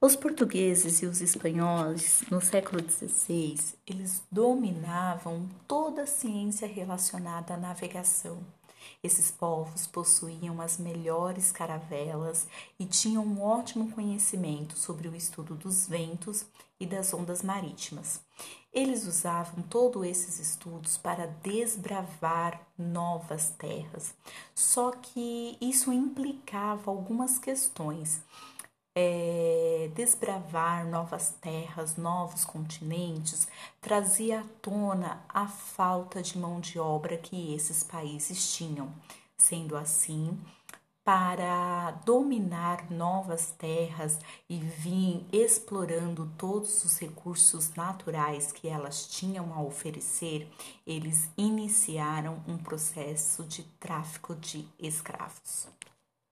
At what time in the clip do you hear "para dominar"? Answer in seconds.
41.08-42.90